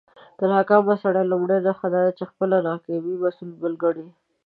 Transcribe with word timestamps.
د 0.39 0.41
ناکامه 0.53 0.95
سړى 1.03 1.23
لومړۍ 1.27 1.59
نښه 1.67 1.87
دا 1.93 2.01
ده، 2.05 2.11
چې 2.17 2.23
د 2.25 2.29
خپلى 2.31 2.57
ناکامۍ 2.69 3.15
مسول 3.23 3.49
بل 3.61 3.73
کڼې. 3.81 4.07